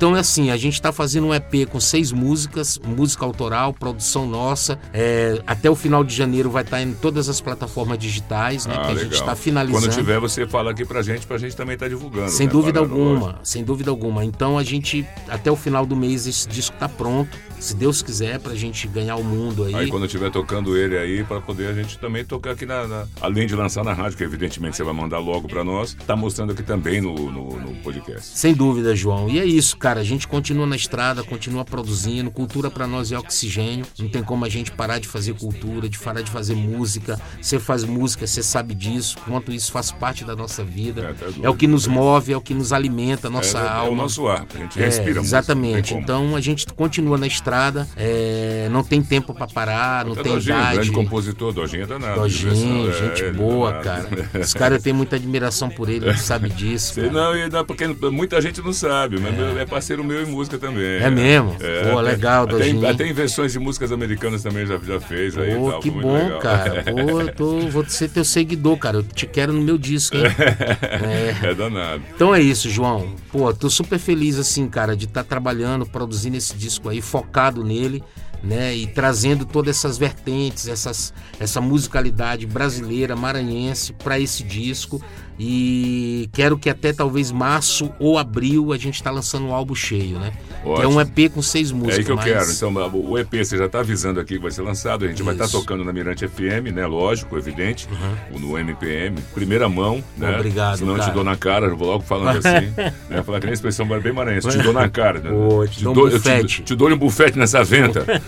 Então 0.01 0.15
é 0.15 0.20
assim, 0.20 0.50
a 0.50 0.58
gente 0.58 0.74
está 0.74 0.91
fazendo 0.91 1.27
um 1.27 1.31
EP 1.36 1.70
com 1.70 1.79
seis 1.79 2.12
músicas, 2.12 2.79
música 2.84 3.24
autoral, 3.24 3.72
produção 3.72 4.25
nossa. 4.25 4.79
É, 4.91 5.39
até 5.46 5.70
o 5.70 5.75
final 5.75 6.03
de 6.03 6.15
janeiro 6.15 6.50
vai 6.50 6.63
estar 6.63 6.81
em 6.81 6.91
todas 6.91 7.29
as 7.29 7.39
plataformas 7.39 8.00
digitais, 8.00 8.65
né? 8.65 8.74
Ah, 8.75 8.79
que 8.79 8.86
a 8.86 8.88
legal. 8.88 9.03
gente 9.03 9.13
está 9.13 9.36
finalizando. 9.36 9.86
Quando 9.86 9.93
tiver, 9.93 10.20
você 10.20 10.48
fala 10.48 10.72
aqui 10.72 10.84
pra 10.86 11.03
gente, 11.03 11.27
pra 11.27 11.38
gente 11.38 11.55
também 11.55 11.75
estar 11.75 11.88
divulgando. 11.88 12.31
Sem 12.31 12.48
né? 12.48 12.51
dúvida 12.51 12.79
Falando, 12.79 13.00
alguma, 13.00 13.39
sem 13.43 13.63
dúvida 13.63 13.91
alguma. 13.91 14.25
Então 14.25 14.58
a 14.58 14.63
gente, 14.63 15.05
até 15.29 15.51
o 15.51 15.55
final 15.55 15.86
do 15.86 15.96
mês, 15.96 16.25
esse 16.25 16.50
disco 16.50 16.75
tá 16.79 16.89
pronto. 16.89 17.38
Se 17.60 17.75
Deus 17.75 18.01
quiser, 18.01 18.39
pra 18.39 18.55
gente 18.55 18.88
ganhar 18.88 19.17
o 19.17 19.24
mundo 19.24 19.65
aí. 19.65 19.75
Aí 19.75 19.88
quando 19.88 20.08
estiver 20.08 20.31
tocando 20.31 20.75
ele 20.75 20.98
aí, 20.98 21.24
pra 21.24 21.39
poder 21.39 21.67
a 21.67 21.74
gente 21.75 22.00
também 22.00 22.25
tocar 22.25 22.53
aqui 22.53 22.65
na, 22.65 22.88
na- 22.88 23.05
Além 23.22 23.46
de 23.46 23.55
lançar 23.55 23.84
na 23.84 23.93
rádio, 23.93 24.17
que 24.17 24.24
evidentemente 24.24 24.75
você 24.75 24.84
vai 24.84 24.96
mandar 24.96 25.20
logo 25.20 25.48
pra 25.48 25.63
nós, 25.63 25.96
tá 26.08 26.15
mostrando 26.15 26.53
aqui 26.53 26.63
também 26.63 27.00
no, 27.00 27.13
no, 27.13 27.60
no 27.60 27.75
podcast. 27.84 28.36
Sem 28.36 28.55
dúvida, 28.55 28.96
João. 28.96 29.29
E 29.29 29.39
é 29.39 29.46
isso, 29.46 29.77
cara. 29.77 29.90
A 30.00 30.03
gente 30.03 30.27
continua 30.27 30.65
na 30.65 30.75
estrada, 30.75 31.24
continua 31.24 31.65
produzindo. 31.65 32.31
Cultura 32.31 32.69
pra 32.71 32.88
nós 32.88 33.12
é 33.12 33.17
oxigênio. 33.17 33.86
Não 34.00 34.07
tem 34.10 34.24
como 34.24 34.45
a 34.45 34.50
gente 34.50 34.71
parar 34.71 35.00
de 35.00 35.07
fazer 35.07 35.33
cultura, 35.33 35.89
de 35.89 36.00
parar 36.00 36.21
de 36.21 36.31
fazer 36.31 36.55
música. 36.55 37.19
Você 37.41 37.60
faz 37.60 37.83
música, 37.83 38.25
você 38.25 38.41
sabe 38.43 38.74
disso. 38.74 39.17
Quanto 39.25 39.51
isso 39.51 39.71
faz 39.71 39.91
parte 39.91 40.24
da 40.24 40.36
nossa 40.36 40.63
vida. 40.63 41.01
É, 41.01 41.13
tá. 41.13 41.25
É, 41.43 41.50
o 41.50 41.55
que 41.55 41.67
nos 41.67 41.88
move, 41.88 42.33
é 42.33 42.38
o 42.38 42.41
que 42.41 42.53
nos 42.53 42.71
alimenta, 42.74 43.27
a 43.27 43.31
nossa 43.31 43.57
é, 43.60 43.62
é 43.65 43.69
alma. 43.69 43.91
o 43.91 43.95
nosso 43.95 44.27
ar, 44.27 44.45
a 44.53 44.57
gente 44.57 44.81
É, 44.81 44.86
respira 44.86 45.19
exatamente. 45.19 45.93
Então 45.93 46.36
a 46.36 46.41
gente 46.41 46.65
continua 46.67 47.17
na 47.17 47.27
estrada, 47.27 47.88
é, 47.95 48.67
não 48.71 48.83
tem 48.83 49.01
tempo 49.01 49.33
pra 49.33 49.48
parar, 49.48 50.05
não 50.05 50.13
Até 50.13 50.24
tem 50.24 50.33
Dojinho, 50.33 50.57
idade. 50.57 50.75
grande 50.75 50.91
compositor, 50.91 51.53
Dojinho 51.53 51.83
é 51.83 51.88
danado. 51.88 52.19
Dojinho, 52.21 52.89
é, 52.89 52.93
gente 52.93 53.24
é 53.24 53.31
boa, 53.31 53.71
danado. 53.71 53.83
cara. 54.17 54.29
Esse 54.41 54.55
cara 54.55 54.75
eu 54.75 54.81
tenho 54.81 54.95
muita 54.95 55.15
admiração 55.15 55.69
por 55.69 55.89
ele, 55.89 56.07
ele 56.07 56.17
sabe 56.17 56.50
disso. 56.50 56.93
Sei 56.93 57.10
cara. 57.10 57.13
não, 57.13 57.38
e 57.38 57.50
dá 57.50 57.63
porque 57.63 57.88
muita 57.88 58.41
gente 58.41 58.62
não 58.62 58.74
sabe, 58.74 59.19
mas 59.19 59.33
é, 59.57 59.65
parceiro 59.81 60.03
meu 60.03 60.21
em 60.21 60.25
música 60.27 60.59
também. 60.59 61.01
É 61.01 61.09
mesmo? 61.09 61.55
Pô, 61.55 61.97
até- 62.00 62.11
legal, 62.11 62.43
até, 62.43 62.51
Dojinho. 62.53 62.88
até 62.88 63.07
em 63.07 63.13
versões 63.13 63.51
de 63.51 63.57
músicas 63.59 63.91
americanas 63.91 64.43
também 64.43 64.63
já, 64.65 64.77
já 64.77 65.00
fez 65.00 65.35
aí 65.35 65.55
Pô, 65.55 65.71
tal, 65.71 65.79
que 65.79 65.89
bom, 65.89 66.13
legal. 66.13 66.39
cara. 66.39 66.83
Pô, 66.83 67.00
eu 67.21 67.33
tô, 67.33 67.59
vou 67.69 67.83
ser 67.89 68.09
teu 68.09 68.23
seguidor, 68.23 68.77
cara. 68.77 68.97
Eu 68.97 69.03
te 69.03 69.25
quero 69.25 69.51
no 69.51 69.61
meu 69.61 69.79
disco, 69.79 70.15
hein? 70.15 70.23
É. 71.43 71.47
É 71.50 71.53
danado. 71.55 72.03
Então 72.13 72.33
é 72.33 72.39
isso, 72.39 72.69
João. 72.69 73.15
Pô, 73.31 73.51
tô 73.53 73.69
super 73.71 73.97
feliz, 73.97 74.38
assim, 74.38 74.67
cara, 74.69 74.95
de 74.95 75.05
estar 75.05 75.23
trabalhando, 75.23 75.85
produzindo 75.85 76.38
esse 76.38 76.55
disco 76.55 76.88
aí, 76.88 77.01
focado 77.01 77.63
nele, 77.63 78.03
né? 78.43 78.75
E 78.75 78.85
trazendo 78.85 79.45
todas 79.45 79.75
essas 79.77 79.97
vertentes, 79.97 80.67
essas, 80.67 81.11
essa 81.39 81.59
musicalidade 81.59 82.45
brasileira, 82.45 83.15
maranhense, 83.15 83.93
para 83.93 84.19
esse 84.19 84.43
disco. 84.43 85.01
E 85.43 86.29
quero 86.33 86.55
que 86.55 86.69
até 86.69 86.93
talvez 86.93 87.31
março 87.31 87.91
ou 87.98 88.19
abril 88.19 88.71
a 88.71 88.77
gente 88.77 89.01
tá 89.01 89.10
lançando 89.10 89.48
um 89.48 89.53
álbum 89.55 89.74
cheio, 89.74 90.19
né? 90.19 90.31
Que 90.63 90.83
é 90.83 90.88
um 90.88 91.01
EP 91.01 91.29
com 91.33 91.41
seis 91.41 91.71
É 91.71 91.74
músicas. 91.74 91.98
aí 91.98 92.05
que 92.05 92.12
eu 92.12 92.15
mas- 92.15 92.25
quero. 92.25 92.51
Então, 92.51 92.91
o 93.10 93.17
EP 93.17 93.43
você 93.43 93.57
já 93.57 93.65
está 93.65 93.79
avisando 93.79 94.19
aqui 94.19 94.36
que 94.36 94.39
vai 94.41 94.51
ser 94.51 94.62
lançado. 94.62 95.03
A 95.03 95.07
gente 95.07 95.24
vai 95.24 95.33
estar 95.33 95.45
Isso. 95.45 95.60
tocando 95.60 95.83
na 95.83 95.91
Mirante 95.91 96.27
FM, 96.27 96.71
né? 96.71 96.86
Lógico, 96.86 97.36
evidente. 97.39 97.89
No 98.39 98.55
MPM. 98.55 99.19
Primeira 99.33 99.67
mão, 99.67 100.03
né? 100.15 100.36
Obrigado, 100.36 100.77
Senão 100.77 100.95
eu 100.95 101.03
te 101.03 101.10
dou 101.10 101.24
na 101.24 101.36
cara, 101.36 101.65
eu 101.65 101.75
vou 101.75 101.88
logo 101.88 102.03
falando 102.03 102.38
assim. 102.38 102.71
né? 103.10 103.24
Falar 103.24 103.39
que 103.39 103.48
nem 103.48 103.51
a 103.51 103.55
expressão 103.55 103.88
bem 103.88 104.13
maranhense. 104.13 104.48
Te 104.48 104.60
dou 104.60 104.74
na 104.74 104.88
cara. 104.88 105.19
Né? 105.19 105.31
Pô, 105.31 105.65
te 105.67 105.83
dou 105.83 105.91
um 105.91 105.95
dou- 105.95 106.07
eu 106.07 106.13
bufete. 106.19 106.57
Te, 106.57 106.62
te 106.63 106.75
dou 106.75 106.88
um 106.88 106.98
bufete 106.98 107.39
nessa 107.39 107.63
venta. 107.63 108.05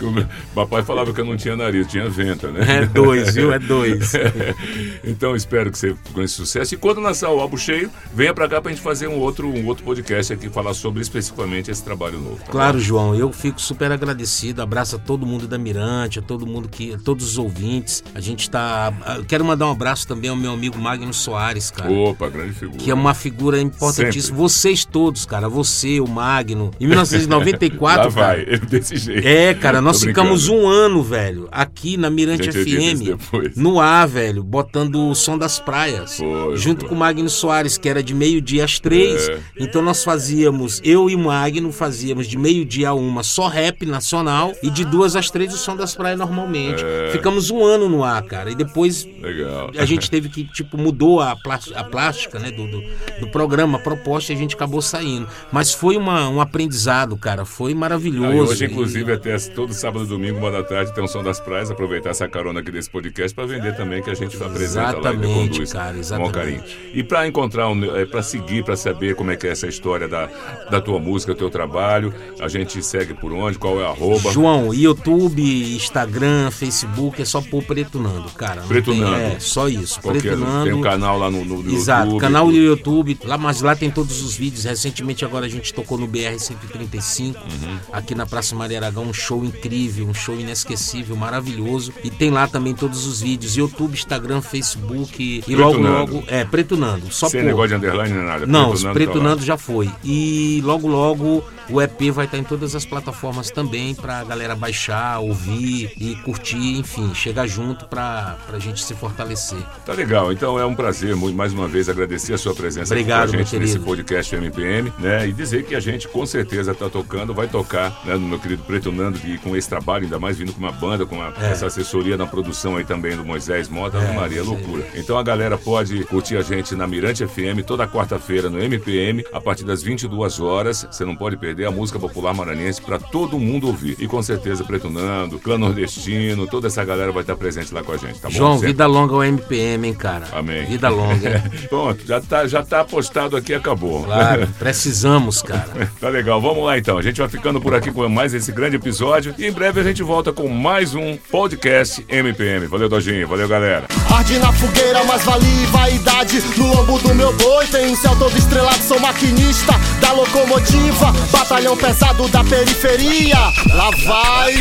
O 0.00 0.10
meu- 0.10 0.26
papai 0.54 0.82
falava 0.82 1.12
que 1.12 1.20
eu 1.20 1.24
não 1.24 1.36
tinha 1.36 1.54
nariz, 1.56 1.86
tinha 1.86 2.08
venta, 2.08 2.50
né? 2.50 2.82
É 2.82 2.86
dois, 2.86 3.34
viu? 3.34 3.52
É 3.52 3.58
dois. 3.58 4.12
então 5.04 5.34
espero 5.36 5.70
que 5.70 5.78
você 5.78 5.94
ganhe 6.20 6.28
sucesso. 6.28 6.74
E 6.74 6.76
quando 6.76 7.00
lançar 7.00 7.30
o 7.30 7.40
álbum 7.40 7.56
cheio, 7.56 7.90
venha 8.14 8.32
pra 8.32 8.48
cá 8.48 8.60
pra 8.60 8.70
gente 8.70 8.80
fazer 8.82 9.08
um 9.08 9.18
outro, 9.18 9.48
um 9.48 9.66
outro 9.66 9.84
podcast 9.84 10.32
aqui, 10.32 10.48
falar 10.48 10.74
sobre 10.74 11.02
especificamente 11.02 11.70
esse 11.70 11.82
trabalho 11.82 12.18
novo. 12.20 12.38
tá 12.44 12.50
Claro, 12.52 12.78
João, 12.78 13.14
eu 13.14 13.32
fico 13.32 13.60
super 13.60 13.90
agradecido. 13.92 14.62
Abraço 14.62 14.96
a 14.96 14.98
todo 14.98 15.26
mundo 15.26 15.46
da 15.48 15.58
Mirante, 15.58 16.18
a 16.18 16.22
todo 16.22 16.46
mundo 16.46 16.68
que, 16.68 16.94
a 16.94 16.98
todos 16.98 17.26
os 17.26 17.38
ouvintes. 17.38 18.02
A 18.14 18.20
gente 18.20 18.48
tá. 18.48 18.92
Eu 19.16 19.24
quero 19.24 19.44
mandar 19.44 19.66
um 19.66 19.72
abraço 19.72 20.06
também 20.06 20.30
ao 20.30 20.36
meu 20.36 20.52
amigo 20.52 20.78
Magno 20.78 21.12
Soares, 21.12 21.70
cara. 21.70 21.88
bom? 21.88 22.10
Opa, 22.10 22.28
grande 22.28 22.52
figura. 22.52 22.78
Que 22.78 22.90
é 22.90 22.94
uma 22.94 23.14
figura 23.14 23.60
importantíssima. 23.60 24.22
Sempre. 24.22 24.40
Vocês 24.40 24.84
todos, 24.84 25.24
cara. 25.26 25.48
Você, 25.48 26.00
o 26.00 26.06
Magno. 26.06 26.70
Em 26.80 26.86
1994, 26.86 28.04
Lá 28.04 28.08
vai, 28.08 28.44
cara. 28.44 28.58
desse 28.66 28.96
jeito. 28.96 29.26
É, 29.26 29.54
cara, 29.54 29.80
nós 29.80 30.00
Tô 30.00 30.06
ficamos 30.06 30.46
brincando. 30.46 30.66
um 30.66 30.68
ano, 30.68 31.02
velho, 31.02 31.48
aqui 31.50 31.96
na 31.96 32.10
Mirante 32.10 32.50
Gente, 32.50 33.16
FM, 33.16 33.56
no 33.56 33.80
ar, 33.80 34.06
velho, 34.06 34.42
botando 34.42 35.08
o 35.08 35.14
som 35.14 35.36
das 35.38 35.58
praias. 35.58 36.09
Foi, 36.16 36.56
junto 36.56 36.86
com 36.86 36.94
o 36.94 36.98
Magno 36.98 37.28
Soares, 37.28 37.76
que 37.78 37.88
era 37.88 38.02
de 38.02 38.14
meio-dia 38.14 38.64
às 38.64 38.78
três. 38.78 39.28
É. 39.28 39.38
Então 39.58 39.82
nós 39.82 40.02
fazíamos, 40.04 40.80
eu 40.84 41.08
e 41.10 41.14
o 41.14 41.18
Magno 41.18 41.72
fazíamos 41.72 42.26
de 42.26 42.38
meio-dia 42.38 42.90
a 42.90 42.94
uma 42.94 43.22
só 43.22 43.48
rap 43.48 43.84
nacional 43.86 44.52
e 44.62 44.70
de 44.70 44.84
duas 44.84 45.16
às 45.16 45.30
três 45.30 45.52
o 45.52 45.56
som 45.56 45.76
das 45.76 45.94
praias 45.94 46.18
normalmente. 46.18 46.84
É. 46.84 47.10
Ficamos 47.12 47.50
um 47.50 47.64
ano 47.64 47.88
no 47.88 48.04
ar, 48.04 48.22
cara. 48.22 48.50
E 48.50 48.54
depois 48.54 49.06
Legal. 49.20 49.70
a 49.76 49.84
gente 49.84 50.10
teve 50.10 50.28
que, 50.28 50.44
tipo, 50.44 50.76
mudou 50.78 51.20
a, 51.20 51.36
plás- 51.36 51.72
a 51.74 51.84
plástica, 51.84 52.38
né, 52.38 52.50
do, 52.50 52.66
do, 52.66 52.82
do 53.20 53.28
programa, 53.28 53.78
a 53.78 53.80
proposta, 53.80 54.32
e 54.32 54.36
a 54.36 54.38
gente 54.38 54.54
acabou 54.54 54.80
saindo. 54.82 55.26
Mas 55.52 55.72
foi 55.72 55.96
uma, 55.96 56.28
um 56.28 56.40
aprendizado, 56.40 57.16
cara, 57.16 57.44
foi 57.44 57.74
maravilhoso. 57.74 58.32
e 58.32 58.40
hoje, 58.40 58.64
E- 58.64 58.66
inclusive, 58.70 59.12
até 59.12 59.36
todo 59.38 59.72
sábado 59.72 60.04
e 60.04 60.08
domingo, 60.08 60.38
uma 60.38 60.50
da 60.50 60.62
tarde, 60.62 60.94
tem 60.94 61.02
um 61.02 61.08
som 61.08 61.22
das 61.22 61.40
praias. 61.40 61.70
Aproveitar 61.70 62.10
essa 62.10 62.28
carona 62.28 62.60
aqui 62.60 62.70
desse 62.70 62.90
podcast 62.90 63.34
para 63.34 63.46
vender 63.46 63.76
também, 63.76 64.02
que 64.02 64.10
a 64.10 64.14
gente 64.14 64.36
apresenta 64.42 64.98
lá 65.00 65.12
e 65.12 65.16
conduz. 65.18 65.72
cara. 65.72 65.89
Cara, 65.90 65.98
exatamente. 65.98 66.32
Bom 66.32 66.38
carinho. 66.38 66.62
E 66.94 67.02
para 67.02 67.26
encontrar, 67.26 67.68
um, 67.68 67.96
é, 67.96 68.04
para 68.06 68.22
seguir, 68.22 68.64
para 68.64 68.76
saber 68.76 69.14
como 69.14 69.30
é 69.30 69.36
que 69.36 69.46
é 69.46 69.50
essa 69.50 69.66
história 69.66 70.08
da, 70.08 70.28
da 70.70 70.80
tua 70.80 70.98
música, 70.98 71.34
teu 71.34 71.50
trabalho, 71.50 72.12
a 72.40 72.48
gente 72.48 72.82
segue 72.82 73.14
por 73.14 73.32
onde? 73.32 73.58
Qual 73.58 73.80
é 73.80 73.84
a 73.86 73.90
arroba? 73.90 74.30
João, 74.32 74.72
YouTube, 74.72 75.42
Instagram, 75.76 76.50
Facebook, 76.50 77.20
é 77.20 77.24
só 77.24 77.40
pôr 77.40 77.62
Preto 77.64 77.98
Nando, 77.98 78.28
cara. 78.30 78.60
não 78.62 78.68
Preto 78.68 78.90
tem- 78.92 79.00
Nando. 79.00 79.16
É, 79.16 79.40
só 79.40 79.68
isso. 79.68 80.00
Preto 80.00 80.36
Nando. 80.36 80.64
tem 80.64 80.72
um 80.72 80.80
canal 80.80 81.18
lá 81.18 81.30
no, 81.30 81.44
no, 81.44 81.62
no 81.62 81.72
Exato, 81.74 82.04
YouTube. 82.06 82.20
canal 82.20 82.46
do 82.46 82.56
YouTube, 82.56 83.18
lá, 83.24 83.36
mas 83.38 83.60
lá 83.60 83.74
tem 83.76 83.90
todos 83.90 84.22
os 84.22 84.34
vídeos. 84.36 84.64
Recentemente 84.64 85.24
agora 85.24 85.46
a 85.46 85.48
gente 85.48 85.72
tocou 85.72 85.98
no 85.98 86.06
BR 86.06 86.38
135, 86.38 87.38
Uhum. 87.40 87.78
aqui 87.92 88.14
na 88.14 88.26
Praça 88.26 88.54
Maria 88.54 88.78
Aragão, 88.78 89.04
um 89.04 89.12
show 89.12 89.44
incrível, 89.44 90.06
um 90.06 90.14
show 90.14 90.38
inesquecível, 90.38 91.16
maravilhoso. 91.16 91.92
E 92.04 92.10
tem 92.10 92.30
lá 92.30 92.46
também 92.46 92.74
todos 92.74 93.06
os 93.06 93.20
vídeos, 93.20 93.56
YouTube, 93.56 93.94
Instagram, 93.94 94.40
Facebook 94.40 95.22
e 95.22 95.42
Preto 95.42 95.58
logo 95.60 95.78
Nando. 95.82 96.14
logo, 96.14 96.24
é, 96.28 96.44
Preto 96.44 96.76
Nando, 96.76 97.10
só 97.10 97.28
Sem 97.28 97.40
pôr. 97.40 97.46
negócio 97.46 97.68
de 97.70 97.74
underline 97.74 98.14
nem 98.14 98.26
nada. 98.26 98.46
Não, 98.46 98.70
Preto 98.70 98.82
Nando 98.84 98.94
Preto 98.94 99.12
tá 99.12 99.18
lá. 99.18 99.24
Nando 99.24 99.42
já 99.42 99.56
foi. 99.56 99.90
E 100.04 100.60
logo 100.64 100.86
logo 100.88 101.44
o 101.70 101.80
EP 101.80 102.10
vai 102.12 102.24
estar 102.24 102.38
em 102.38 102.44
todas 102.44 102.74
as 102.74 102.84
plataformas 102.84 103.50
também 103.50 103.94
pra 103.94 104.24
galera 104.24 104.54
baixar, 104.54 105.18
ouvir 105.20 105.92
e 105.98 106.14
curtir, 106.24 106.78
enfim, 106.78 107.14
chegar 107.14 107.46
junto 107.46 107.86
pra, 107.86 108.36
pra 108.46 108.58
gente 108.58 108.82
se 108.82 108.94
fortalecer. 108.94 109.58
Tá 109.84 109.92
legal, 109.92 110.32
então 110.32 110.58
é 110.58 110.64
um 110.64 110.74
prazer 110.74 111.14
muito, 111.16 111.36
mais 111.36 111.52
uma 111.52 111.68
vez 111.68 111.88
agradecer 111.88 112.34
a 112.34 112.38
sua 112.38 112.54
presença 112.54 112.92
Obrigado, 112.94 113.28
aqui 113.28 113.36
com 113.36 113.42
a 113.42 113.44
gente 113.44 113.58
nesse 113.58 113.78
podcast 113.78 114.34
MPM, 114.34 114.92
né? 114.98 115.26
E 115.28 115.32
dizer 115.32 115.64
que 115.64 115.74
a 115.74 115.80
gente 115.80 116.08
com 116.08 116.24
certeza 116.26 116.74
tá 116.74 116.88
tocando, 116.88 117.32
vai 117.34 117.48
tocar, 117.48 118.00
né, 118.04 118.14
no 118.14 118.26
meu 118.28 118.38
querido 118.38 118.62
Preto 118.64 118.90
Nando, 118.92 119.18
e 119.24 119.38
com 119.38 119.56
esse 119.56 119.68
trabalho, 119.68 120.04
ainda 120.04 120.18
mais 120.18 120.36
vindo 120.38 120.52
com 120.52 120.58
uma 120.60 120.72
banda, 120.72 121.06
com 121.06 121.16
uma- 121.16 121.32
essa 121.44 121.66
assessoria 121.66 122.16
na 122.16 122.26
produção 122.26 122.76
aí 122.76 122.84
também 122.84 123.16
do 123.16 123.24
Moisés 123.24 123.68
Mota, 123.68 123.98
Ave 123.98 124.12
Maria, 124.14 124.40
aí. 124.40 124.46
loucura. 124.46 124.84
Então 124.94 125.18
a 125.18 125.22
galera 125.22 125.56
pode 125.58 126.04
curtir 126.04 126.36
a 126.36 126.42
gente 126.42 126.74
na 126.74 126.86
Mirante 126.86 127.26
FM 127.26 127.62
toda 127.66 127.86
quarta-feira 127.86 128.48
no 128.50 128.58
MPM, 128.62 129.24
a 129.32 129.40
partir 129.40 129.64
das 129.64 129.82
22 129.82 130.40
horas. 130.40 130.86
Você 130.90 131.04
não 131.04 131.14
pode 131.16 131.36
perder 131.36 131.59
a 131.66 131.70
música 131.70 131.98
popular 131.98 132.34
maranhense 132.34 132.80
para 132.80 132.98
todo 132.98 133.38
mundo 133.38 133.66
ouvir. 133.66 133.96
E 133.98 134.06
com 134.06 134.22
certeza 134.22 134.64
Preto 134.64 134.90
Nando, 134.90 135.38
Clã 135.38 135.58
Nordestino, 135.58 136.46
toda 136.46 136.68
essa 136.68 136.84
galera 136.84 137.12
vai 137.12 137.22
estar 137.22 137.36
presente 137.36 137.72
lá 137.72 137.82
com 137.82 137.92
a 137.92 137.96
gente, 137.96 138.20
tá 138.20 138.28
bom? 138.28 138.34
João, 138.34 138.52
Sempre. 138.54 138.68
vida 138.68 138.86
longa 138.86 139.14
ao 139.14 139.24
MPM, 139.24 139.88
hein, 139.88 139.94
cara? 139.94 140.26
Amém. 140.32 140.64
Vida 140.66 140.88
longa. 140.88 141.42
Pronto, 141.68 142.06
já 142.06 142.20
tá, 142.20 142.46
já 142.46 142.62
tá 142.62 142.80
apostado 142.80 143.36
aqui, 143.36 143.54
acabou. 143.54 144.04
Claro, 144.04 144.46
precisamos, 144.58 145.42
cara. 145.42 145.90
Tá 146.00 146.08
legal, 146.08 146.40
vamos 146.40 146.64
lá 146.64 146.78
então. 146.78 146.98
A 146.98 147.02
gente 147.02 147.20
vai 147.20 147.28
ficando 147.28 147.60
por 147.60 147.74
aqui 147.74 147.90
com 147.90 148.08
mais 148.08 148.34
esse 148.34 148.52
grande 148.52 148.76
episódio 148.76 149.34
e 149.38 149.46
em 149.46 149.52
breve 149.52 149.80
a 149.80 149.84
gente 149.84 150.02
volta 150.02 150.32
com 150.32 150.48
mais 150.48 150.94
um 150.94 151.16
podcast 151.30 152.04
MPM. 152.08 152.66
Valeu, 152.66 152.88
Dojinho. 152.88 153.28
Valeu, 153.28 153.48
galera. 153.48 153.86
Arde 154.10 154.38
na 154.38 154.52
fogueira, 154.52 155.04
mas 155.04 155.22
vale 155.24 155.66
vaidade 155.66 156.42
No 156.56 156.66
lombo 156.74 156.98
do 156.98 157.14
meu 157.14 157.32
boi 157.32 157.66
tem 157.66 157.90
um 157.90 157.96
céu 157.96 158.14
todo 158.16 158.36
estrelado 158.36 158.82
Sou 158.82 158.98
maquinista 159.00 159.72
da 160.10 160.12
locomotiva 160.12 161.12
Batalhão 161.30 161.76
pesado 161.76 162.26
da 162.28 162.42
periferia 162.42 163.36
Lá 163.72 163.90
vai 164.04 164.54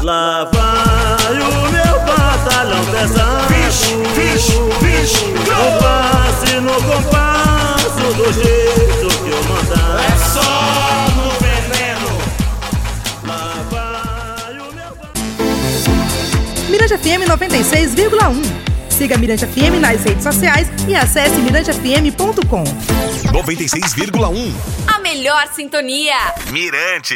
Lá 0.00 0.48
vai 0.52 1.38
o 1.40 1.70
meu 1.70 2.00
batalhão 2.04 2.84
pesado. 2.86 3.46
No 5.46 5.78
passe, 5.80 6.60
no 6.60 6.74
compasso, 6.74 8.14
do 8.16 8.32
jeito 8.32 9.08
que 9.22 9.30
eu 9.30 9.42
mandar. 9.44 9.94
É 10.04 10.16
só 10.18 10.50
no 11.16 11.30
veneno 11.40 12.12
Lá 13.26 13.44
vai 13.70 14.54
o 14.58 14.72
meu 14.74 14.92
Mirante 16.70 16.98
FM 16.98 17.22
96,1. 17.28 18.75
Siga 18.96 19.18
Mirante 19.18 19.46
FM 19.46 19.78
nas 19.78 20.02
redes 20.02 20.22
sociais 20.22 20.68
e 20.88 20.94
acesse 20.94 21.38
mirantefm.com. 21.40 22.64
96,1. 23.30 24.52
A 24.86 24.98
melhor 25.00 25.46
sintonia. 25.54 26.16
Mirante. 26.50 27.14